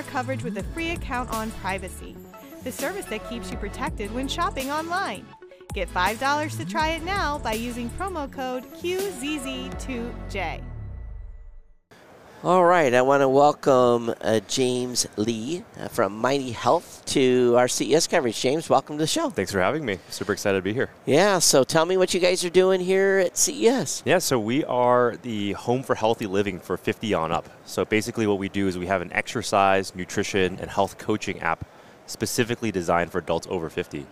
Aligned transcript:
star 0.00 0.12
coverage 0.12 0.42
with 0.42 0.58
a 0.58 0.62
free 0.74 0.90
account 0.90 1.30
on 1.30 1.50
Privacy, 1.62 2.16
the 2.64 2.72
service 2.72 3.06
that 3.06 3.28
keeps 3.28 3.50
you 3.50 3.56
protected 3.56 4.12
when 4.14 4.28
shopping 4.28 4.70
online. 4.70 5.26
Get 5.74 5.92
$5 5.92 6.56
to 6.58 6.64
try 6.64 6.90
it 6.90 7.02
now 7.02 7.38
by 7.38 7.52
using 7.52 7.90
promo 7.90 8.30
code 8.30 8.64
QZZ2J. 8.74 10.62
All 12.42 12.64
right, 12.64 12.94
I 12.94 13.02
want 13.02 13.20
to 13.20 13.28
welcome 13.28 14.14
uh, 14.22 14.40
James 14.48 15.06
Lee 15.16 15.62
uh, 15.78 15.88
from 15.88 16.16
Mighty 16.16 16.52
Health 16.52 17.02
to 17.08 17.54
our 17.58 17.68
CES 17.68 18.06
coverage. 18.06 18.40
James, 18.40 18.70
welcome 18.70 18.96
to 18.96 19.02
the 19.02 19.06
show. 19.06 19.28
Thanks 19.28 19.52
for 19.52 19.60
having 19.60 19.84
me. 19.84 19.98
Super 20.08 20.32
excited 20.32 20.56
to 20.56 20.62
be 20.62 20.72
here. 20.72 20.88
Yeah, 21.04 21.38
so 21.40 21.64
tell 21.64 21.84
me 21.84 21.98
what 21.98 22.14
you 22.14 22.20
guys 22.20 22.42
are 22.42 22.48
doing 22.48 22.80
here 22.80 23.18
at 23.18 23.36
CES. 23.36 24.04
Yeah, 24.06 24.20
so 24.20 24.40
we 24.40 24.64
are 24.64 25.16
the 25.20 25.52
home 25.52 25.82
for 25.82 25.94
healthy 25.94 26.26
living 26.26 26.60
for 26.60 26.78
50 26.78 27.12
on 27.12 27.30
up. 27.30 27.46
So 27.66 27.84
basically, 27.84 28.26
what 28.26 28.38
we 28.38 28.48
do 28.48 28.68
is 28.68 28.78
we 28.78 28.86
have 28.86 29.02
an 29.02 29.12
exercise, 29.12 29.94
nutrition, 29.94 30.58
and 30.62 30.70
health 30.70 30.96
coaching 30.96 31.40
app 31.40 31.66
specifically 32.06 32.72
designed 32.72 33.12
for 33.12 33.18
adults 33.18 33.48
over 33.50 33.68
50. 33.68 34.06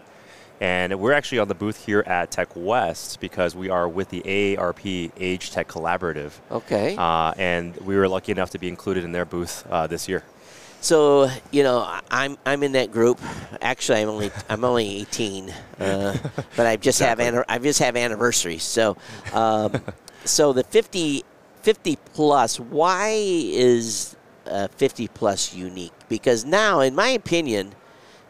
And 0.61 0.99
we're 0.99 1.13
actually 1.13 1.39
on 1.39 1.49
the 1.49 1.55
booth 1.55 1.85
here 1.87 2.03
at 2.07 2.31
Tech 2.31 2.49
West 2.55 3.21
because 3.21 3.55
we 3.55 3.71
are 3.71 3.89
with 3.89 4.09
the 4.09 4.23
AARP 4.23 5.13
Age 5.17 5.51
Tech 5.51 5.69
Collaborative. 5.69 6.33
Okay. 6.51 6.97
Uh, 6.97 7.33
and 7.37 7.77
we 7.79 7.97
were 7.97 8.09
lucky 8.09 8.33
enough 8.33 8.51
to 8.51 8.59
be 8.59 8.69
included 8.69 9.05
in 9.05 9.13
their 9.13 9.25
booth 9.25 9.65
uh, 9.71 9.87
this 9.87 10.09
year. 10.09 10.25
So 10.81 11.29
you 11.51 11.65
know, 11.65 12.01
I'm 12.11 12.39
I'm 12.47 12.63
in 12.63 12.73
that 12.73 12.93
group. 12.93 13.21
Actually, 13.61 14.03
I'm 14.03 14.09
only 14.09 14.31
I'm 14.49 14.65
only 14.65 15.01
18, 15.01 15.51
uh, 15.51 16.17
but 16.57 16.67
I 16.67 16.77
just 16.77 17.01
Exactly. 17.01 17.25
have 17.25 17.45
I 17.49 17.59
just 17.59 17.81
have 17.81 17.97
anniversaries. 17.97 18.63
So, 18.63 18.97
um, 19.33 19.83
so 20.25 20.53
the 20.53 20.63
50 20.63 21.25
50 21.63 21.97
plus. 22.15 22.59
Why 22.61 23.11
is 23.15 24.17
uh, 24.47 24.69
50 24.69 25.09
plus 25.09 25.55
unique? 25.55 25.93
Because 26.09 26.45
now, 26.45 26.81
in 26.81 26.95
my 26.95 27.09
opinion, 27.09 27.75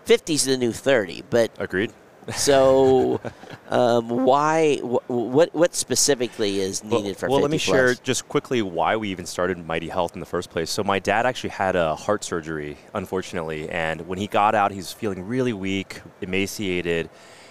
50 0.04 0.34
is 0.34 0.44
the 0.44 0.56
new 0.56 0.72
30. 0.72 1.24
But 1.30 1.50
Agreed? 1.58 1.92
So, 2.36 3.20
um, 3.68 4.08
why? 4.08 4.76
Wh- 4.76 5.10
what 5.10 5.54
what 5.54 5.74
specifically 5.74 6.60
is 6.60 6.84
needed 6.84 7.04
well, 7.04 7.14
for 7.14 7.28
well 7.28 7.38
50 7.38 7.42
let 7.42 7.50
me 7.50 7.58
plus? 7.58 7.62
share 7.62 7.94
just 7.94 8.28
quickly 8.28 8.62
why 8.62 8.96
we 8.96 9.08
even 9.10 9.26
started 9.26 9.58
Mighty 9.64 9.88
Health 9.88 10.14
in 10.14 10.20
the 10.20 10.26
first 10.26 10.50
place. 10.50 10.70
So 10.70 10.84
my 10.84 10.98
dad 10.98 11.26
actually 11.26 11.50
had 11.50 11.76
a 11.76 11.94
heart 11.94 12.24
surgery, 12.24 12.76
unfortunately, 12.94 13.68
and 13.70 14.06
when 14.06 14.18
he 14.18 14.26
got 14.26 14.54
out, 14.54 14.70
he 14.70 14.78
was 14.78 14.92
feeling 14.92 15.26
really 15.26 15.52
weak, 15.52 16.00
emaciated, 16.20 17.10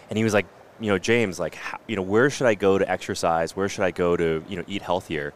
and 0.10 0.18
he 0.18 0.24
was 0.24 0.34
like, 0.34 0.46
you 0.80 0.88
know, 0.92 0.98
James, 0.98 1.40
like, 1.40 1.56
how, 1.56 1.80
you 1.88 1.96
know, 1.96 2.02
where 2.02 2.30
should 2.30 2.48
I 2.48 2.54
go 2.54 2.78
to 2.78 2.90
exercise? 2.90 3.56
Where 3.56 3.70
should 3.70 3.84
I 3.84 3.92
go 3.92 4.16
to, 4.16 4.44
you 4.48 4.58
know, 4.58 4.64
eat 4.68 4.82
healthier? 4.82 5.34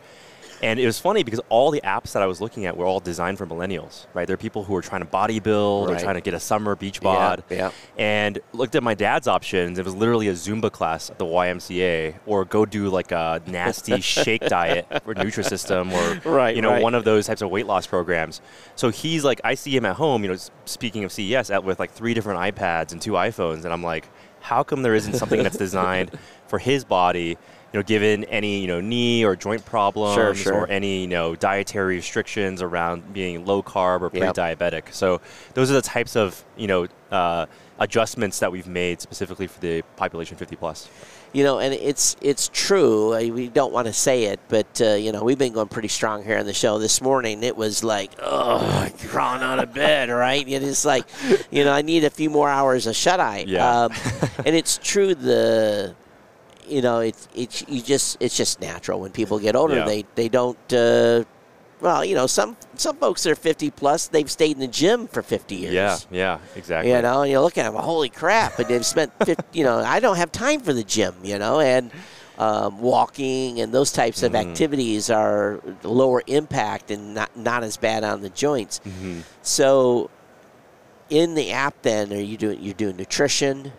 And 0.62 0.80
it 0.80 0.86
was 0.86 1.00
funny 1.00 1.24
because 1.24 1.40
all 1.50 1.72
the 1.72 1.82
apps 1.84 2.14
that 2.14 2.22
I 2.22 2.28
was 2.28 2.40
looking 2.40 2.66
at 2.68 2.78
were 2.78 2.86
all 2.86 3.00
designed 3.00 3.38
for 3.40 3.48
millennials, 3.48 4.06
right? 4.14 4.28
They're 4.28 4.38
people 4.38 4.64
who 4.64 4.76
are 4.76 4.82
trying 4.82 5.02
to 5.02 5.08
bodybuild 5.08 5.88
or 5.88 5.94
Right. 5.94 6.02
trying 6.02 6.16
to 6.16 6.22
get 6.22 6.34
a 6.36 6.40
summer 6.40 6.76
beach 6.76 7.02
bod. 7.02 7.44
yeah. 7.50 7.72
And 7.98 8.40
looked 8.54 8.76
at 8.76 8.84
my 8.84 8.94
dad's 8.94 9.28
options. 9.28 9.80
It 9.80 9.86
was 9.86 9.96
literally 9.96 10.28
a 10.28 10.34
Zumba 10.34 10.72
class 10.72 11.10
at 11.10 11.18
the 11.18 11.26
YMCA, 11.26 12.16
or 12.26 12.46
go 12.46 12.66
do 12.66 12.90
like 12.90 13.12
a 13.12 13.42
nasty 13.48 14.00
shake 14.02 14.42
diet 14.48 14.86
or 15.06 15.16
Nutrisystem, 15.16 15.92
or 16.26 16.30
Right, 16.32 16.56
you 16.56 16.62
know 16.62 16.72
right. 16.72 16.84
one 16.84 16.96
of 16.96 17.04
those 17.04 17.26
types 17.28 17.42
of 17.42 17.50
weight 17.50 17.66
loss 17.66 17.88
programs. 17.88 18.42
So 18.76 18.90
he's 18.90 19.24
like, 19.24 19.42
I 19.44 19.56
see 19.56 19.76
him 19.76 19.86
at 19.86 19.96
home. 19.96 20.24
You 20.24 20.30
know, 20.32 20.38
speaking 20.66 21.04
of 21.04 21.12
CES, 21.12 21.50
at, 21.50 21.64
with 21.64 21.80
like 21.80 21.92
three 21.92 22.14
different 22.14 22.40
iPads 22.40 22.92
and 22.92 23.02
two 23.02 23.14
iPhones, 23.14 23.64
and 23.66 23.74
I'm 23.74 23.84
like, 23.84 24.08
how 24.42 24.64
come 24.64 24.82
there 24.82 24.96
isn't 24.96 25.14
something 25.14 25.42
that's 25.44 25.58
designed 25.58 26.12
for 26.48 26.60
his 26.60 26.84
body? 26.84 27.38
You 27.74 27.80
know, 27.80 27.84
given 27.84 28.26
any 28.26 28.60
you 28.60 28.68
know 28.68 28.82
knee 28.82 29.24
or 29.24 29.36
joint 29.38 29.64
problems 29.66 30.40
sure. 30.40 30.54
or 30.54 30.68
any 30.68 31.02
you 31.02 31.08
know 31.08 31.36
dietary 31.36 31.96
restrictions 31.96 32.62
around 32.62 33.14
being 33.14 33.46
low 33.46 33.64
carb 33.64 34.02
or 34.02 34.10
Yep. 34.14 34.36
pre-diabetic. 34.36 34.94
So 34.94 35.22
those 35.54 35.72
are 35.72 35.76
the 35.76 35.82
types 35.82 36.18
of 36.18 36.44
you 36.58 36.68
know 36.68 36.88
uh, 37.12 37.46
adjustments 37.80 38.40
that 38.40 38.52
we've 38.52 38.68
made 38.68 39.00
specifically 39.00 39.48
for 39.48 39.60
the 39.62 39.84
population 39.96 40.36
50 40.36 40.56
plus. 40.58 40.90
You 41.34 41.46
know, 41.46 41.60
and 41.60 41.74
it's 41.74 42.18
it's 42.22 42.50
true. 42.52 43.16
We 43.32 43.48
don't 43.48 43.72
want 43.72 43.88
to 43.88 43.94
say 43.94 44.26
it, 44.26 44.42
but 44.50 44.82
uh, 44.82 44.96
you 44.96 45.14
know, 45.14 45.24
we've 45.24 45.38
been 45.38 45.54
going 45.54 45.70
pretty 45.70 45.88
strong 45.88 46.24
here 46.26 46.38
on 46.38 46.46
the 46.46 46.54
show. 46.54 46.78
This 46.78 47.02
morning, 47.02 47.42
it 47.44 47.56
was 47.56 47.86
like, 47.86 48.12
oh, 48.20 48.90
crawling 49.08 49.42
out 49.42 49.60
of 49.60 49.74
bed, 49.74 50.10
right? 50.10 50.46
It 50.46 50.62
is 50.62 50.84
like, 50.84 51.06
you 51.50 51.64
know, 51.64 51.72
I 51.72 51.84
need 51.84 52.04
a 52.04 52.10
few 52.10 52.30
more 52.30 52.50
hours 52.50 52.86
of 52.86 52.98
shut 52.98 53.22
eye. 53.22 53.46
Yeah. 53.48 53.84
Um, 53.84 53.94
and 54.46 54.56
it's 54.56 54.78
true. 54.78 55.16
The, 55.16 55.96
you 56.68 56.82
know, 56.82 57.00
it's 57.00 57.30
it's 57.34 57.64
you 57.68 57.82
just 57.82 58.18
it's 58.20 58.36
just 58.36 58.60
natural 58.60 59.00
when 59.00 59.12
people 59.12 59.40
get 59.40 59.56
older. 59.56 59.76
Yeah. 59.76 59.86
They 59.86 60.06
they 60.16 60.28
don't. 60.28 60.74
Uh, 60.74 61.24
well, 61.82 62.06
you 62.06 62.16
know, 62.16 62.28
some 62.28 62.56
some 62.76 62.96
folks 62.98 63.24
that 63.24 63.32
are 63.32 63.36
50 63.36 63.72
plus, 63.72 64.08
they've 64.08 64.30
stayed 64.32 64.52
in 64.52 64.60
the 64.60 64.68
gym 64.68 65.08
for 65.08 65.22
50 65.22 65.56
years. 65.56 65.74
Yeah, 65.74 65.98
yeah, 66.12 66.40
exactly. 66.56 66.92
You 66.92 67.02
know, 67.02 67.24
and 67.24 67.32
you're 67.32 67.42
looking 67.42 67.64
at 67.64 67.74
them, 67.74 67.82
holy 67.82 68.10
crap! 68.10 68.58
And 68.60 68.68
they've 68.68 68.86
spent, 68.86 69.12
50, 69.26 69.44
you 69.58 69.64
know, 69.64 69.80
I 69.80 70.00
don't 70.00 70.18
have 70.18 70.32
time 70.32 70.62
for 70.62 70.74
the 70.74 70.84
gym, 70.84 71.16
you 71.24 71.38
know, 71.40 71.60
and 71.60 71.92
um, 72.38 72.80
walking 72.80 73.60
and 73.62 73.74
those 73.74 73.92
types 73.92 74.24
of 74.24 74.32
Mm-hmm. 74.34 74.50
activities 74.50 75.10
are 75.10 75.60
lower 75.84 76.22
impact 76.28 76.90
and 76.92 77.14
not 77.16 77.36
not 77.36 77.64
as 77.64 77.78
bad 77.78 78.04
on 78.04 78.22
the 78.22 78.30
joints. 78.30 78.80
Mhm. 78.86 79.24
So, 79.42 80.10
in 81.10 81.36
the 81.36 81.52
app, 81.52 81.82
then, 81.82 82.14
are 82.14 82.16
you 82.16 82.38
doing 82.38 82.62
you're 82.62 82.74
doing 82.74 82.96
nutrition? 82.98 83.74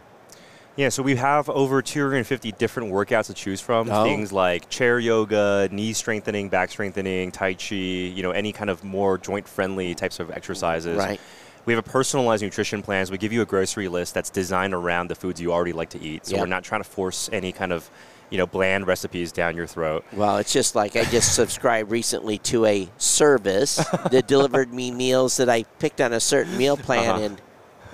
Yeah, 0.77 0.89
so 0.89 1.03
we 1.03 1.17
have 1.17 1.51
over 1.51 1.83
250 1.83 2.53
different 2.53 2.91
workouts 2.93 3.27
to 3.27 3.35
choose 3.35 3.61
from. 3.61 3.91
Oh. 3.91 4.05
Things 4.05 4.33
like 4.33 4.71
chair 4.71 4.99
yoga, 4.99 5.69
knee 5.71 5.93
strengthening, 5.93 6.49
back 6.49 6.71
strengthening, 6.71 7.31
tai 7.31 7.55
chi, 7.55 7.75
you 7.75 8.23
know, 8.23 8.31
any 8.31 8.53
kind 8.53 8.71
of 8.71 8.83
more 8.83 9.19
joint 9.19 9.47
friendly 9.47 9.95
types 9.95 10.19
of 10.19 10.31
exercises. 10.31 10.97
Right. 10.97 11.21
We 11.67 11.75
have 11.75 11.87
a 11.87 11.89
personalized 11.89 12.43
nutrition 12.43 12.83
plan. 12.83 13.05
So 13.05 13.13
we 13.13 13.19
give 13.19 13.33
you 13.35 13.43
a 13.43 13.47
grocery 13.47 13.87
list 13.89 14.15
that's 14.15 14.31
designed 14.31 14.73
around 14.73 15.09
the 15.09 15.15
foods 15.15 15.41
you 15.41 15.53
already 15.53 15.75
like 15.75 15.91
to 15.91 16.01
eat. 16.01 16.25
So 16.27 16.35
Yeah. 16.37 16.41
we're 16.41 16.47
not 16.47 16.65
trying 16.65 16.83
to 16.83 16.89
force 16.89 17.29
any 17.33 17.53
kind 17.53 17.71
of, 17.71 17.89
you 18.31 18.39
know, 18.39 18.47
bland 18.47 18.87
recipes 18.87 19.31
down 19.31 19.55
your 19.55 19.67
throat. 19.67 20.07
Well, 20.15 20.39
it's 20.39 20.55
just 20.55 20.75
like 20.75 20.97
I 20.97 21.05
just 21.05 21.35
subscribed 21.35 21.91
recently 21.91 22.39
to 22.39 22.65
a 22.65 22.89
service 22.97 23.77
that 24.11 24.27
delivered 24.27 24.73
me 24.73 24.91
meals 24.91 25.37
that 25.37 25.51
I 25.51 25.65
picked 25.79 26.01
on 26.01 26.15
a 26.15 26.21
certain 26.21 26.57
meal 26.57 26.79
plan, 26.79 27.11
Uh-huh. 27.11 27.21
and 27.25 27.43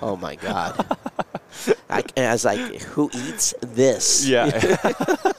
oh 0.01 0.15
my 0.15 0.35
god. 0.35 0.85
I, 1.89 2.03
and 2.15 2.27
I 2.27 2.33
was 2.33 2.45
like, 2.45 2.59
"Who 2.81 3.09
eats 3.13 3.53
this?" 3.61 4.25
Yeah. 4.25 4.49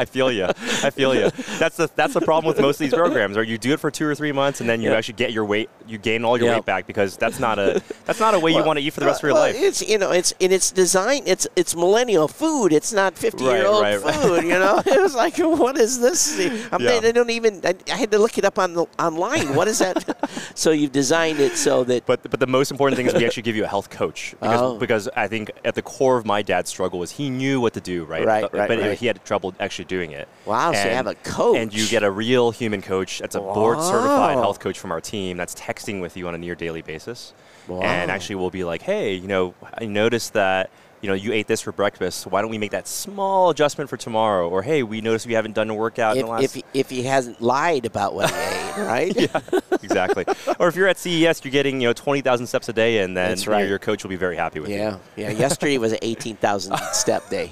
I 0.00 0.06
feel 0.06 0.32
you. 0.32 0.46
I 0.46 0.90
feel 0.90 1.14
you. 1.14 1.28
That's 1.58 1.76
the 1.76 1.90
that's 1.94 2.14
the 2.14 2.22
problem 2.22 2.48
with 2.50 2.58
most 2.60 2.76
of 2.76 2.84
these 2.86 2.94
programs. 2.94 3.36
Or 3.36 3.42
you 3.42 3.58
do 3.58 3.72
it 3.74 3.80
for 3.80 3.90
two 3.90 4.06
or 4.06 4.14
three 4.14 4.32
months, 4.32 4.60
and 4.60 4.68
then 4.70 4.80
you 4.80 4.90
Yeah. 4.90 4.96
actually 4.96 5.14
get 5.24 5.32
your 5.32 5.44
weight, 5.44 5.68
you 5.86 5.98
gain 5.98 6.24
all 6.24 6.38
your 6.38 6.48
Yeah. 6.48 6.54
weight 6.56 6.64
back 6.64 6.86
because 6.86 7.16
that's 7.18 7.38
not 7.38 7.58
a 7.58 7.82
that's 8.06 8.18
not 8.20 8.32
a 8.34 8.38
way 8.40 8.50
you 8.52 8.64
want 8.64 8.78
to 8.78 8.84
eat 8.84 8.94
for 8.94 9.00
the 9.00 9.06
rest 9.06 9.20
of 9.22 9.24
your 9.28 9.34
well, 9.34 9.42
life. 9.42 9.56
It's 9.58 9.80
you 9.86 9.98
know, 9.98 10.10
it's 10.10 10.32
and 10.40 10.52
it's 10.52 10.70
designed. 10.70 11.24
It's 11.28 11.46
it's 11.54 11.76
millennial 11.76 12.28
food. 12.28 12.72
It's 12.72 12.92
not 12.94 13.18
fifty 13.18 13.44
year 13.44 13.66
old 13.66 13.82
right, 13.82 14.02
right. 14.02 14.14
food. 14.14 14.44
You 14.44 14.58
know, 14.64 14.80
it 14.86 15.00
was 15.02 15.14
like, 15.14 15.36
what 15.38 15.76
is 15.76 16.00
this? 16.00 16.20
I 16.38 16.78
mean, 16.78 16.88
Yeah. 16.88 17.00
they 17.00 17.12
don't 17.12 17.30
even. 17.30 17.60
I, 17.64 17.74
I 17.92 17.96
had 17.96 18.10
to 18.12 18.18
look 18.18 18.38
it 18.38 18.44
up 18.46 18.58
on 18.58 18.72
the 18.74 18.86
online. 18.98 19.54
What 19.54 19.68
is 19.68 19.80
that? 19.80 19.96
so 20.54 20.70
you've 20.70 20.92
designed 20.92 21.40
it 21.40 21.56
so 21.58 21.84
that 21.84 22.06
But 22.06 22.22
but 22.30 22.40
the 22.40 22.46
most 22.46 22.70
important 22.70 22.96
thing 22.96 23.06
is 23.06 23.12
we 23.14 23.26
actually 23.26 23.42
give 23.42 23.56
you 23.56 23.64
a 23.64 23.72
health 23.76 23.90
coach 23.90 24.34
because 24.40 24.60
Oh. 24.62 24.78
because 24.78 25.08
I 25.14 25.28
think 25.28 25.50
at 25.64 25.74
the 25.74 25.82
core 25.82 26.16
of 26.16 26.24
my 26.24 26.40
dad's 26.42 26.70
struggle 26.70 26.98
was 26.98 27.10
he 27.12 27.28
knew 27.30 27.60
what 27.60 27.74
to 27.74 27.80
do 27.80 28.04
right 28.04 28.24
Right, 28.24 28.42
but, 28.42 28.54
right, 28.54 28.68
but 28.68 28.78
right. 28.78 28.98
he 28.98 29.06
had 29.06 29.22
trouble 29.24 29.54
actually 29.60 29.84
doing 29.90 30.12
it. 30.12 30.28
Wow, 30.46 30.72
so 30.72 30.84
you 30.84 30.94
have 30.94 31.06
a 31.08 31.16
coach. 31.16 31.56
and 31.56 31.74
you 31.74 31.86
get 31.88 32.02
a 32.04 32.10
real 32.10 32.50
human 32.52 32.80
coach 32.80 33.18
that's 33.18 33.34
a 33.34 33.40
board 33.40 33.80
certified 33.82 34.36
health 34.36 34.60
coach 34.60 34.78
from 34.78 34.92
our 34.92 35.00
team 35.00 35.36
that's 35.36 35.54
texting 35.54 36.00
with 36.00 36.16
you 36.16 36.28
on 36.28 36.34
a 36.34 36.38
near 36.38 36.54
daily 36.54 36.80
basis, 36.80 37.34
Wow. 37.68 37.82
and 37.82 38.10
actually 38.10 38.36
will 38.36 38.50
be 38.50 38.62
like, 38.64 38.82
hey, 38.82 39.14
you 39.14 39.26
know, 39.28 39.54
I 39.74 39.84
noticed 39.86 40.32
that. 40.34 40.70
You 41.02 41.08
know, 41.08 41.14
you 41.14 41.32
ate 41.32 41.46
this 41.46 41.62
for 41.62 41.72
breakfast. 41.72 42.26
Why 42.26 42.42
don't 42.42 42.50
we 42.50 42.58
make 42.58 42.72
that 42.72 42.86
small 42.86 43.48
adjustment 43.48 43.88
for 43.88 43.96
tomorrow? 43.96 44.50
Or 44.50 44.62
hey, 44.62 44.82
we 44.82 45.00
noticed 45.00 45.26
we 45.26 45.32
haven't 45.32 45.54
done 45.54 45.70
a 45.70 45.74
workout 45.74 46.16
in 46.16 46.20
if, 46.20 46.26
the 46.26 46.30
last 46.30 46.44
if, 46.44 46.54
he, 46.54 46.64
if 46.74 46.90
he 46.90 47.02
hasn't 47.04 47.40
lied 47.40 47.86
about 47.86 48.14
what 48.14 48.30
he 48.30 48.36
ate, 48.36 48.76
right? 48.76 49.16
yeah, 49.16 49.40
exactly. 49.82 50.26
or 50.58 50.68
if 50.68 50.76
you're 50.76 50.88
at 50.88 50.98
CES, 50.98 51.42
you're 51.42 51.52
getting 51.52 51.80
you 51.80 51.88
know 51.88 51.94
twenty 51.94 52.20
thousand 52.20 52.48
steps 52.48 52.68
a 52.68 52.74
day, 52.74 52.98
and 52.98 53.16
then 53.16 53.30
That's 53.30 53.46
you 53.46 53.50
know, 53.50 53.56
right. 53.56 53.68
your 53.68 53.78
coach 53.78 54.02
will 54.02 54.10
be 54.10 54.16
very 54.16 54.36
happy 54.36 54.60
with 54.60 54.68
you. 54.68 54.76
Yeah, 54.76 54.98
yeah. 55.16 55.30
Yesterday 55.30 55.78
was 55.78 55.92
an 55.92 56.00
eighteen 56.02 56.36
thousand 56.36 56.76
step 56.92 57.28
day. 57.30 57.50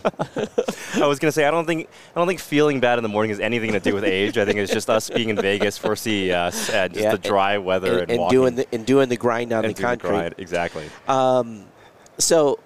I 0.97 1.07
was 1.07 1.19
gonna 1.19 1.33
say 1.33 1.47
I 1.47 1.51
don't 1.51 1.65
think 1.65 1.89
I 2.15 2.19
don't 2.21 2.29
think 2.29 2.41
feeling 2.41 2.81
bad 2.81 2.99
in 2.99 3.03
the 3.03 3.09
morning 3.09 3.31
has 3.31 3.41
anything 3.41 3.73
to 3.73 3.81
do 3.81 3.95
with 3.95 4.05
age. 4.05 4.37
I 4.37 4.45
think 4.45 4.59
it's 4.59 4.73
just 4.73 4.91
us 4.91 5.09
being 5.09 5.31
in 5.31 5.37
Vegas 5.37 5.79
for 5.79 5.97
CES 5.97 6.69
and 6.69 6.93
just 6.93 7.03
Yeah, 7.03 7.13
the 7.13 7.19
dry 7.19 7.57
weather 7.57 8.01
and, 8.01 8.11
and, 8.11 8.21
and 8.21 8.31
doing 8.31 8.55
the 8.57 8.67
and 8.75 8.85
doing 8.85 9.09
the 9.09 9.17
grind 9.17 9.55
on 9.55 9.65
and 9.65 9.75
the 9.75 9.83
concrete. 9.83 10.11
grind. 10.11 10.35
Exactly. 10.37 10.85
Um, 11.07 11.65
so 12.19 12.59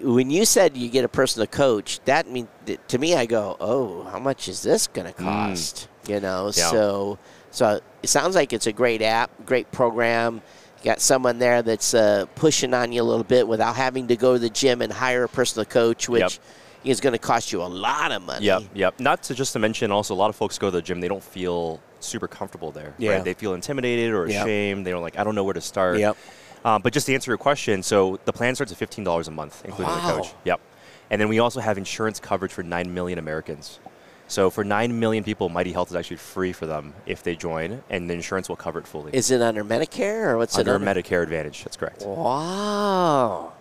when 0.00 0.30
you 0.30 0.44
said 0.44 0.76
you 0.76 0.88
get 0.88 1.04
a 1.04 1.08
personal 1.08 1.46
coach, 1.46 2.00
that 2.06 2.28
mean 2.30 2.48
to 2.88 2.98
me, 2.98 3.14
I 3.14 3.26
go, 3.26 3.56
oh, 3.60 4.04
how 4.04 4.18
much 4.18 4.48
is 4.48 4.62
this 4.62 4.86
going 4.86 5.06
to 5.06 5.12
cost? 5.12 5.88
You 6.08 6.20
know, 6.20 6.46
Mm. 6.46 6.56
Yeah. 6.58 6.70
so 6.70 7.18
so 7.50 7.80
it 8.02 8.08
sounds 8.08 8.34
like 8.34 8.52
it's 8.52 8.66
a 8.66 8.72
great 8.72 9.02
app, 9.02 9.30
great 9.44 9.70
program. 9.70 10.40
You 10.78 10.84
got 10.86 11.00
someone 11.00 11.38
there 11.38 11.62
that's 11.62 11.94
uh, 11.94 12.26
pushing 12.34 12.74
on 12.74 12.90
you 12.92 13.02
a 13.02 13.04
little 13.04 13.22
bit 13.24 13.46
without 13.46 13.76
having 13.76 14.08
to 14.08 14.16
go 14.16 14.32
to 14.32 14.38
the 14.38 14.50
gym 14.50 14.82
and 14.82 14.92
hire 14.92 15.24
a 15.24 15.28
personal 15.28 15.64
coach, 15.64 16.08
which 16.08 16.20
Yep. 16.22 16.32
is 16.84 17.00
going 17.00 17.12
to 17.12 17.18
cost 17.20 17.52
you 17.52 17.62
a 17.62 17.68
lot 17.68 18.10
of 18.10 18.22
money. 18.22 18.46
Yep, 18.46 18.62
yep. 18.74 18.98
Not 18.98 19.22
to 19.24 19.34
just 19.34 19.52
to 19.52 19.58
mention, 19.60 19.92
also 19.92 20.14
a 20.14 20.16
lot 20.16 20.28
of 20.30 20.34
folks 20.36 20.58
go 20.58 20.68
to 20.68 20.70
the 20.72 20.82
gym. 20.82 21.00
They 21.00 21.06
don't 21.08 21.22
feel 21.22 21.80
super 22.00 22.26
comfortable 22.26 22.72
there. 22.72 22.94
Yeah. 22.98 23.12
Right? 23.12 23.24
They 23.24 23.34
feel 23.34 23.54
intimidated 23.54 24.12
or 24.12 24.26
Yep. 24.26 24.42
ashamed. 24.44 24.84
They 24.86 24.90
don't 24.90 25.02
like, 25.02 25.16
I 25.18 25.22
don't 25.22 25.36
know 25.36 25.44
where 25.44 25.54
to 25.54 25.60
start. 25.60 25.98
Yep. 25.98 26.16
Um, 26.64 26.82
but 26.82 26.92
just 26.92 27.06
to 27.06 27.14
answer 27.14 27.30
your 27.30 27.38
question, 27.38 27.82
so 27.82 28.18
the 28.24 28.32
plan 28.32 28.54
starts 28.54 28.72
at 28.72 28.78
fifteen 28.78 29.04
dollars 29.04 29.28
a 29.28 29.32
month, 29.32 29.62
including 29.64 29.94
Wow. 29.94 30.06
the 30.06 30.22
coach. 30.22 30.34
Yep. 30.44 30.60
And 31.10 31.20
then 31.20 31.28
we 31.28 31.38
also 31.40 31.60
have 31.60 31.76
insurance 31.76 32.20
coverage 32.20 32.52
for 32.52 32.62
nine 32.62 32.94
million 32.94 33.18
Americans. 33.18 33.80
So 34.28 34.48
for 34.48 34.64
nine 34.64 34.98
million 34.98 35.24
people, 35.24 35.48
Mighty 35.50 35.72
Health 35.72 35.90
is 35.90 35.96
actually 35.96 36.16
free 36.16 36.52
for 36.52 36.64
them 36.64 36.94
if 37.04 37.22
they 37.22 37.36
join, 37.36 37.82
and 37.90 38.08
the 38.08 38.14
insurance 38.14 38.48
will 38.48 38.56
cover 38.56 38.78
it 38.78 38.86
fully. 38.86 39.12
Is 39.14 39.30
it 39.30 39.42
under 39.42 39.62
Medicare 39.64 40.28
or 40.28 40.38
what's 40.38 40.56
under 40.56 40.72
it 40.72 40.74
under? 40.76 41.02
Medicare 41.02 41.22
Advantage. 41.22 41.64
That's 41.64 41.76
correct. 41.76 42.06
Wow. 42.06 43.52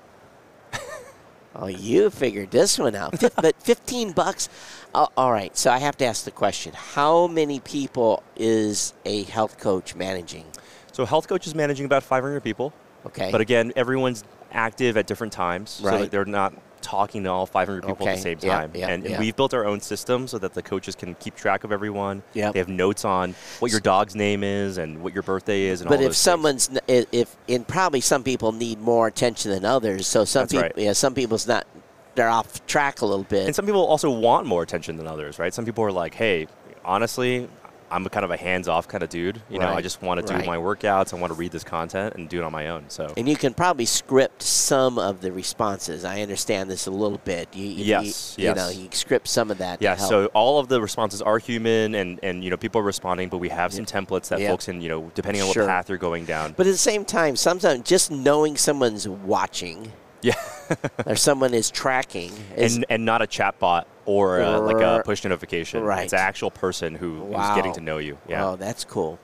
oh, 1.55 1.67
you 1.67 2.09
figured 2.09 2.51
this 2.51 2.79
one 2.79 2.95
out. 2.95 3.19
But 3.35 3.55
15 3.61 4.13
bucks. 4.13 4.47
Uh, 4.93 5.07
all 5.17 5.31
right. 5.31 5.57
So 5.57 5.71
I 5.71 5.79
have 5.79 5.97
to 5.97 6.05
ask 6.05 6.23
the 6.23 6.31
question 6.31 6.73
How 6.73 7.27
many 7.27 7.59
people 7.59 8.23
is 8.37 8.93
a 9.03 9.23
health 9.23 9.57
coach 9.59 9.95
managing? 9.95 10.45
So 10.93 11.05
health 11.05 11.27
coach 11.27 11.47
is 11.47 11.55
managing 11.55 11.85
about 11.85 12.03
500 12.03 12.41
people. 12.41 12.71
Okay. 13.05 13.29
But 13.31 13.41
again, 13.41 13.73
everyone's 13.75 14.23
active 14.51 14.97
at 14.97 15.07
different 15.07 15.33
times, 15.33 15.69
so 15.71 15.85
Right. 15.87 16.01
that 16.01 16.11
they're 16.11 16.25
not 16.25 16.53
talking 16.81 17.23
to 17.23 17.29
all 17.29 17.45
500 17.45 17.85
people 17.85 18.07
at 18.07 18.15
the 18.15 18.21
same 18.21 18.37
time. 18.39 18.71
yeah, 18.73 18.87
and, 18.89 19.03
we've 19.19 19.35
built 19.35 19.53
our 19.53 19.65
own 19.65 19.79
system 19.79 20.27
so 20.27 20.39
that 20.39 20.53
the 20.55 20.63
coaches 20.63 20.95
can 20.95 21.13
keep 21.15 21.35
track 21.35 21.63
of 21.63 21.71
everyone. 21.71 22.23
They 22.33 22.41
have 22.41 22.67
notes 22.67 23.05
on 23.05 23.35
what 23.59 23.71
your 23.71 23.79
dog's 23.79 24.15
name 24.15 24.43
is 24.43 24.77
and 24.79 25.03
what 25.03 25.13
your 25.13 25.23
birthday 25.23 25.63
is, 25.65 25.81
and 25.81 25.89
but 25.89 25.99
all 25.99 26.05
if 26.05 26.07
things. 26.07 26.17
someone's 26.17 26.69
if 26.87 27.35
and 27.47 27.67
probably 27.67 28.01
some 28.01 28.23
people 28.23 28.51
need 28.51 28.79
more 28.81 29.07
attention 29.07 29.51
than 29.51 29.63
others. 29.63 30.07
So 30.07 30.25
some 30.25 30.47
people, 30.47 30.63
right. 30.63 30.73
yeah, 30.75 30.93
some 30.93 31.13
people's 31.13 31.47
not. 31.47 31.67
They're 32.15 32.27
off 32.29 32.65
track 32.65 33.01
a 33.01 33.05
little 33.05 33.23
bit. 33.23 33.45
And 33.45 33.55
some 33.55 33.65
people 33.65 33.85
also 33.85 34.09
want 34.09 34.45
more 34.45 34.63
attention 34.63 34.97
than 34.97 35.07
others, 35.07 35.39
right? 35.39 35.53
Some 35.53 35.63
people 35.65 35.83
are 35.85 35.93
like, 35.93 36.13
hey, 36.13 36.47
honestly, 36.83 37.47
I'm 37.91 38.05
kind 38.05 38.23
of 38.23 38.31
a 38.31 38.37
hands-off 38.37 38.87
kind 38.87 39.03
of 39.03 39.09
dude. 39.09 39.41
You 39.49 39.59
know, 39.59 39.67
I 39.67 39.81
just 39.81 40.01
want 40.01 40.21
to 40.21 40.25
do 40.25 40.33
right. 40.33 40.45
my 40.45 40.57
workouts. 40.57 41.13
I 41.13 41.17
want 41.17 41.31
to 41.31 41.37
read 41.37 41.51
this 41.51 41.63
content 41.63 42.15
and 42.15 42.29
do 42.29 42.39
it 42.39 42.43
on 42.43 42.51
my 42.51 42.69
own. 42.69 42.85
So 42.87 43.13
And 43.17 43.27
you 43.27 43.35
can 43.35 43.53
probably 43.53 43.85
script 43.85 44.41
some 44.41 44.97
of 44.97 45.21
the 45.21 45.31
responses. 45.31 46.05
I 46.05 46.21
understand 46.21 46.71
this 46.71 46.87
a 46.87 46.91
little 46.91 47.17
bit. 47.19 47.49
You, 47.53 47.65
you, 47.65 47.83
Yes, 47.83 48.35
you, 48.37 48.45
yes. 48.45 48.55
you 48.55 48.55
know, 48.55 48.69
you 48.69 48.89
script 48.93 49.27
some 49.27 49.51
of 49.51 49.57
that. 49.57 49.79
to 49.79 49.83
Yeah, 49.83 49.95
so 49.97 50.27
all 50.27 50.59
of 50.59 50.69
the 50.69 50.81
responses 50.81 51.21
are 51.21 51.37
human, 51.37 51.95
and, 51.95 52.19
and 52.23 52.43
you 52.43 52.49
know 52.49 52.57
people 52.57 52.79
are 52.81 52.85
responding, 52.85 53.29
but 53.29 53.39
we 53.39 53.49
have 53.49 53.73
some 53.73 53.85
templates 53.85 54.29
that 54.29 54.39
Yeah. 54.39 54.49
folks 54.49 54.65
can 54.65 54.81
you 54.81 54.89
know 54.89 55.11
depending 55.13 55.41
on 55.41 55.51
Sure. 55.51 55.63
what 55.63 55.69
path 55.69 55.89
you're 55.89 55.97
going 55.97 56.25
down. 56.25 56.53
But 56.55 56.67
at 56.67 56.71
the 56.71 56.77
same 56.77 57.03
time, 57.05 57.35
sometimes 57.35 57.87
just 57.87 58.09
knowing 58.11 58.55
someone's 58.57 59.07
watching 59.07 59.91
yeah, 60.21 60.35
or 61.05 61.15
someone 61.15 61.53
is 61.53 61.69
tracking 61.71 62.31
is 62.55 62.75
and 62.75 62.85
and 62.89 63.05
not 63.05 63.21
a 63.21 63.27
chatbot 63.27 63.85
or 64.05 64.41
uh, 64.41 64.59
like 64.59 64.81
a 64.81 65.01
push 65.03 65.23
notification. 65.23 65.83
right. 65.83 66.03
It's 66.03 66.13
an 66.13 66.19
actual 66.19 66.51
person 66.51 66.95
who, 66.95 67.19
Wow. 67.21 67.39
who's 67.47 67.55
getting 67.55 67.73
to 67.73 67.81
know 67.81 67.97
you. 67.97 68.17
Yeah. 68.27 68.47
Oh, 68.49 68.55
that's 68.55 68.83
cool. 68.83 69.19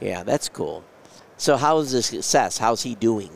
Yeah, 0.00 0.22
that's 0.24 0.48
cool. 0.48 0.84
So 1.36 1.56
how's 1.56 1.92
this 1.92 2.06
success? 2.06 2.58
How's 2.58 2.82
he 2.82 2.94
doing? 2.94 3.30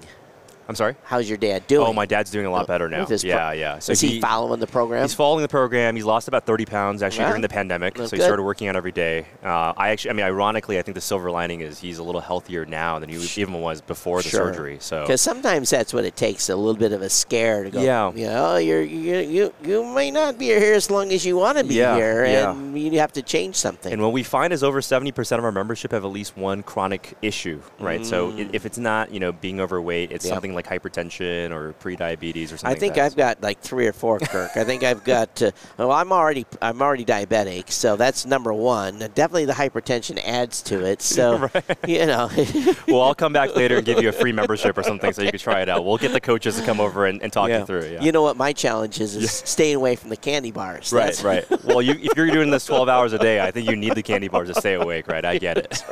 I'm 0.68 0.74
sorry. 0.76 0.94
How's 1.04 1.28
your 1.28 1.38
dad 1.38 1.66
doing? 1.66 1.86
Oh, 1.86 1.92
my 1.92 2.06
dad's 2.06 2.30
doing 2.30 2.46
a 2.46 2.50
lot 2.50 2.66
better 2.66 2.88
now. 2.88 3.04
Pro- 3.04 3.16
Yeah, 3.22 3.52
yeah. 3.52 3.78
So 3.80 3.92
is 3.92 4.00
he, 4.00 4.20
following 4.20 4.60
the 4.60 4.66
program? 4.66 5.02
He's 5.02 5.12
following 5.14 5.42
the 5.42 5.48
program. 5.48 5.96
He's 5.96 6.04
lost 6.04 6.28
about 6.28 6.46
30 6.46 6.64
pounds 6.66 7.02
actually 7.02 7.26
during 7.26 7.42
the 7.42 7.48
pandemic. 7.48 7.94
That's 7.94 8.10
so 8.10 8.16
he 8.16 8.20
good. 8.20 8.24
started 8.26 8.42
working 8.44 8.68
out 8.68 8.76
every 8.76 8.92
day. 8.92 9.26
Uh, 9.44 9.72
I 9.76 9.90
actually, 9.90 10.10
I 10.10 10.14
mean, 10.14 10.24
ironically, 10.26 10.78
I 10.78 10.82
think 10.82 10.94
the 10.94 11.00
silver 11.00 11.30
lining 11.30 11.60
is 11.62 11.78
he's 11.80 11.98
a 11.98 12.02
little 12.02 12.20
healthier 12.20 12.64
now 12.64 12.98
than 12.98 13.08
he 13.08 13.16
even 13.40 13.60
was 13.60 13.80
before 13.80 14.22
the 14.22 14.28
Sure. 14.28 14.52
surgery. 14.52 14.76
So 14.80 15.02
Because 15.02 15.20
sometimes 15.20 15.70
that's 15.70 15.92
what 15.92 16.04
it 16.04 16.16
takes 16.16 16.48
a 16.48 16.56
little 16.56 16.78
bit 16.78 16.92
of 16.92 17.02
a 17.02 17.10
scare 17.10 17.64
to 17.64 17.70
go. 17.70 17.82
Yeah. 17.82 18.12
You 18.12 18.26
know, 18.26 18.56
you're, 18.56 18.82
you 18.82 19.18
you 19.18 19.54
you 19.64 19.84
may 19.84 20.10
not 20.10 20.38
be 20.38 20.46
here 20.46 20.74
as 20.74 20.90
long 20.90 21.10
as 21.12 21.26
you 21.26 21.36
want 21.36 21.58
to 21.58 21.64
be 21.64 21.74
Yeah, 21.74 21.96
here, 21.96 22.24
yeah. 22.24 22.52
and 22.52 22.78
you 22.78 22.98
have 23.00 23.12
to 23.12 23.22
change 23.22 23.56
something. 23.56 23.92
And 23.92 24.00
what 24.00 24.12
we 24.12 24.22
find 24.22 24.52
is 24.52 24.62
over 24.62 24.80
70% 24.80 25.38
of 25.38 25.44
our 25.44 25.52
membership 25.52 25.90
have 25.92 26.04
at 26.04 26.10
least 26.10 26.36
one 26.36 26.62
chronic 26.62 27.14
issue, 27.22 27.60
right? 27.80 28.04
So 28.06 28.32
if 28.52 28.64
it's 28.66 28.78
not, 28.78 29.12
you 29.12 29.20
know, 29.20 29.32
being 29.32 29.60
overweight, 29.60 30.12
it's 30.12 30.24
Mm. 30.24 30.28
Yep. 30.28 30.34
something 30.36 30.51
like 30.54 30.66
hypertension 30.66 31.50
or 31.50 31.72
pre-diabetes 31.74 32.52
or 32.52 32.56
something. 32.56 32.76
I 32.76 32.78
think 32.78 32.96
like 32.96 33.04
I've 33.04 33.16
got 33.16 33.42
like 33.42 33.60
three 33.60 33.86
or 33.86 33.92
four, 33.92 34.18
Kirk. 34.18 34.56
I 34.56 34.64
think 34.64 34.82
I've 34.82 35.04
got. 35.04 35.42
Uh, 35.42 35.50
well, 35.76 35.92
I'm 35.92 36.12
already 36.12 36.46
I'm 36.60 36.80
already 36.82 37.04
diabetic, 37.04 37.70
so 37.70 37.96
that's 37.96 38.26
number 38.26 38.52
one. 38.52 38.98
Definitely, 38.98 39.46
the 39.46 39.52
hypertension 39.52 40.22
adds 40.24 40.62
to 40.62 40.84
it. 40.84 41.02
So 41.12 41.50
you 41.86 42.06
know, 42.06 42.30
well, 42.88 43.02
I'll 43.02 43.14
come 43.14 43.34
back 43.34 43.54
later 43.54 43.76
and 43.76 43.84
give 43.84 44.00
you 44.00 44.08
a 44.08 44.12
free 44.12 44.32
membership 44.42 44.78
or 44.78 44.82
something 44.82 45.12
so 45.12 45.20
you 45.20 45.30
can 45.30 45.38
try 45.38 45.60
it 45.60 45.68
out. 45.68 45.84
We'll 45.84 45.98
get 45.98 46.12
the 46.12 46.20
coaches 46.20 46.56
to 46.56 46.64
come 46.64 46.80
over 46.80 47.04
and, 47.04 47.22
and 47.22 47.30
talk 47.30 47.50
yeah. 47.50 47.60
you 47.60 47.66
through 47.66 47.80
it. 47.80 47.92
Yeah. 47.92 48.02
You 48.02 48.12
know 48.12 48.22
what 48.22 48.38
my 48.38 48.54
challenge 48.54 48.98
is? 48.98 49.14
Is 49.14 49.30
staying 49.30 49.76
away 49.76 49.94
from 49.96 50.08
the 50.08 50.16
candy 50.16 50.50
bars. 50.50 50.90
Right, 50.90 51.14
That's- 51.14 51.22
right. 51.22 51.64
Well, 51.64 51.82
you, 51.82 51.92
if 51.92 52.16
you're 52.16 52.30
doing 52.30 52.50
this 52.50 52.64
12 52.64 52.88
hours 52.88 53.12
a 53.12 53.18
day, 53.18 53.40
I 53.40 53.50
think 53.50 53.68
you 53.68 53.76
need 53.76 53.94
the 53.94 54.02
candy 54.02 54.28
bars 54.28 54.48
to 54.48 54.54
stay 54.54 54.74
awake, 54.74 55.06
right? 55.06 55.24
I 55.24 55.36
get 55.38 55.58
it. 55.58 55.84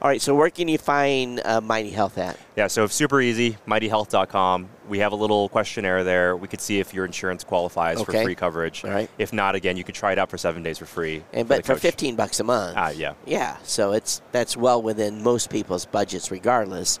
All 0.00 0.08
right. 0.08 0.22
So 0.22 0.34
where 0.34 0.50
can 0.50 0.68
you 0.68 0.78
find 0.78 1.40
uh, 1.44 1.60
Mighty 1.60 1.90
Health 1.90 2.16
at? 2.16 2.38
Yeah, 2.56 2.66
so 2.66 2.84
it's 2.84 2.94
super 2.94 3.20
easy, 3.20 3.56
mightyhealth.com. 3.66 4.68
We 4.88 4.98
have 4.98 5.12
a 5.12 5.16
little 5.16 5.48
questionnaire 5.48 6.02
there. 6.02 6.36
We 6.36 6.48
could 6.48 6.60
see 6.60 6.80
if 6.80 6.92
your 6.92 7.04
insurance 7.04 7.44
qualifies 7.44 7.98
Okay. 8.00 8.04
for 8.18 8.22
free 8.24 8.34
coverage. 8.34 8.84
All 8.84 8.90
right. 8.90 9.08
If 9.18 9.32
not, 9.32 9.54
again, 9.54 9.76
you 9.76 9.84
could 9.84 9.94
try 9.94 10.12
it 10.12 10.18
out 10.18 10.28
for 10.28 10.36
seven 10.36 10.62
days 10.62 10.78
for 10.78 10.84
free. 10.86 11.22
And 11.32 11.46
for 11.46 11.54
but 11.56 11.64
for 11.66 11.76
15 11.76 12.16
bucks 12.16 12.40
a 12.40 12.44
month. 12.44 12.74
Ah, 12.76 12.90
yeah. 12.90 13.14
Yeah, 13.24 13.56
so 13.62 13.92
it's 13.92 14.20
that's 14.32 14.56
well 14.56 14.82
within 14.82 15.22
most 15.22 15.48
people's 15.48 15.86
budgets, 15.86 16.30
regardless. 16.30 16.98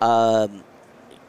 Um, 0.00 0.62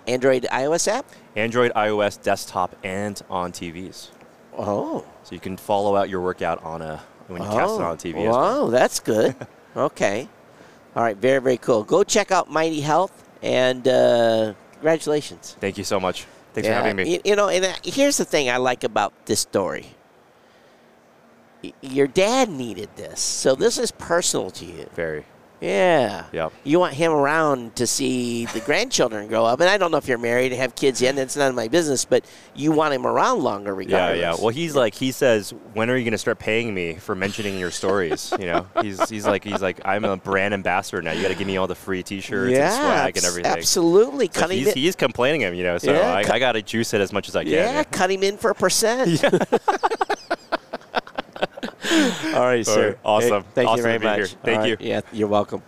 Android, 0.07 0.45
iOS 0.51 0.87
app. 0.87 1.05
Android, 1.35 1.71
iOS, 1.75 2.21
desktop, 2.21 2.75
and 2.83 3.19
on 3.29 3.51
TVs. 3.51 4.09
Oh, 4.57 5.03
So 5.23 5.33
you 5.33 5.41
can 5.41 5.57
follow 5.57 5.95
out 5.95 6.07
your 6.07 6.21
workout 6.21 6.63
on 6.63 6.81
a 6.81 7.01
when 7.27 7.41
you 7.41 7.47
cast 7.49 7.75
it 7.75 7.81
on 7.81 7.97
TV. 7.97 8.19
as 8.27 8.29
well. 8.31 8.65
Wow, 8.65 8.69
that's 8.69 8.99
good. 8.99 9.35
okay, 9.75 10.29
all 10.95 11.03
right, 11.03 11.17
very 11.17 11.41
very 11.41 11.57
cool. 11.57 11.83
Go 11.83 12.03
check 12.03 12.31
out 12.31 12.49
Mighty 12.49 12.79
Health 12.79 13.23
and 13.41 13.87
uh, 13.87 14.53
congratulations. 14.73 15.55
Thank 15.59 15.77
you 15.77 15.83
so 15.83 15.99
much. 15.99 16.25
Thanks 16.53 16.67
Yeah, 16.67 16.79
for 16.79 16.87
having 16.87 16.95
me. 17.05 17.13
You, 17.15 17.21
you 17.25 17.35
know, 17.35 17.49
and 17.49 17.65
uh, 17.65 17.73
here's 17.83 18.17
the 18.17 18.25
thing 18.25 18.49
I 18.49 18.57
like 18.57 18.83
about 18.83 19.13
this 19.25 19.41
story. 19.41 19.87
Y- 21.63 21.73
Your 21.81 22.07
dad 22.07 22.49
needed 22.49 22.89
this, 22.95 23.19
so 23.19 23.55
this 23.55 23.77
is 23.77 23.91
personal 23.91 24.51
to 24.51 24.65
you. 24.65 24.89
Very. 24.93 25.25
Yeah. 25.61 26.25
Yep. 26.31 26.53
You 26.63 26.79
want 26.79 26.93
him 26.93 27.11
around 27.11 27.75
to 27.77 27.87
see 27.87 28.45
the 28.47 28.59
grandchildren 28.59 29.27
grow 29.27 29.45
up. 29.45 29.59
And 29.61 29.69
I 29.69 29.77
don't 29.77 29.89
know 29.89 29.97
if 29.97 30.07
you're 30.07 30.17
married 30.17 30.51
and 30.51 30.61
have 30.61 30.75
kids 30.75 31.01
yet, 31.01 31.11
and 31.11 31.19
it's 31.19 31.35
none 31.35 31.49
of 31.49 31.55
my 31.55 31.67
business, 31.69 32.05
but 32.05 32.25
you 32.53 32.71
want 32.71 32.93
him 32.93 33.07
around 33.07 33.41
longer 33.41 33.71
Yeah, 33.71 33.77
regardless. 33.77 34.19
yeah. 34.21 34.35
Well, 34.39 34.49
he's 34.49 34.75
like 34.75 34.93
he 34.93 35.11
says, 35.11 35.53
when 35.73 35.89
are 35.89 35.95
you 35.97 36.03
going 36.03 36.11
to 36.11 36.17
start 36.17 36.39
paying 36.39 36.73
me 36.73 36.95
for 36.95 37.15
mentioning 37.15 37.57
your 37.57 37.71
stories? 37.71 38.31
You 38.45 38.47
know, 38.51 38.67
he's 38.81 39.09
he's 39.09 39.25
like 39.25 39.43
he's 39.43 39.61
like 39.61 39.79
I'm 39.85 40.03
a 40.05 40.17
brand 40.17 40.53
ambassador 40.53 41.01
now. 41.01 41.13
You 41.13 41.21
got 41.23 41.29
to 41.29 41.35
give 41.35 41.47
me 41.47 41.57
all 41.57 41.65
the 41.67 41.73
free 41.73 42.03
T-shirts 42.03 42.53
and 42.55 42.73
swag 42.73 43.17
and 43.17 43.25
everything. 43.25 43.51
Absolutely. 43.51 44.29
So 44.31 44.41
Cut 44.41 44.51
he's, 44.51 44.71
he's 44.73 44.95
complaining 44.95 45.41
him, 45.41 45.55
you 45.55 45.63
know. 45.63 45.77
So 45.79 45.93
Yeah, 45.93 46.13
I, 46.13 46.19
I 46.33 46.37
got 46.37 46.51
to 46.51 46.61
juice 46.61 46.93
it 46.93 47.01
as 47.01 47.11
much 47.11 47.27
as 47.29 47.35
I 47.35 47.43
can. 47.43 47.53
yeah, 47.53 47.83
cut 47.85 48.11
him 48.11 48.21
in 48.23 48.37
for 48.37 48.51
a 48.51 48.55
percent. 48.55 49.19
All 52.35 52.41
right, 52.41 52.65
right, 52.65 52.97
awesome. 53.03 53.43
Hey, 53.43 53.49
thank 53.55 53.69
Awesome 53.69 53.77
you 53.77 53.83
very 53.83 53.99
much. 53.99 54.33
Thank 54.43 54.59
All 54.59 54.67
you. 54.67 54.77
Yeah, 54.79 55.01
you're 55.11 55.27
welcome. 55.27 55.61